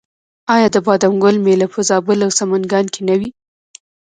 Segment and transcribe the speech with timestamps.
[0.55, 3.29] آیا د بادام ګل میله په زابل او سمنګان کې نه وي؟